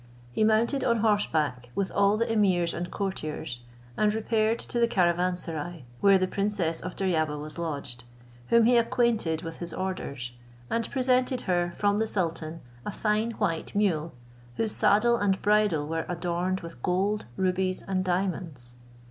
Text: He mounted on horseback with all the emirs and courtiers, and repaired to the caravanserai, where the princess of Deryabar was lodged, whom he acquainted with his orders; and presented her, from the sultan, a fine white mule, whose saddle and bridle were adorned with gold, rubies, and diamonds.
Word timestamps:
He 0.31 0.43
mounted 0.43 0.83
on 0.83 1.01
horseback 1.01 1.69
with 1.75 1.91
all 1.91 2.17
the 2.17 2.25
emirs 2.33 2.73
and 2.73 2.89
courtiers, 2.89 3.61
and 3.95 4.11
repaired 4.11 4.57
to 4.57 4.79
the 4.79 4.87
caravanserai, 4.87 5.85
where 5.99 6.17
the 6.17 6.27
princess 6.27 6.81
of 6.81 6.95
Deryabar 6.95 7.37
was 7.37 7.59
lodged, 7.59 8.03
whom 8.47 8.65
he 8.65 8.77
acquainted 8.77 9.43
with 9.43 9.57
his 9.57 9.75
orders; 9.75 10.33
and 10.71 10.89
presented 10.89 11.41
her, 11.41 11.73
from 11.77 11.99
the 11.99 12.07
sultan, 12.07 12.61
a 12.83 12.89
fine 12.91 13.33
white 13.33 13.75
mule, 13.75 14.13
whose 14.55 14.71
saddle 14.71 15.17
and 15.17 15.39
bridle 15.43 15.87
were 15.87 16.07
adorned 16.09 16.61
with 16.61 16.81
gold, 16.81 17.25
rubies, 17.37 17.83
and 17.83 18.03
diamonds. 18.03 18.73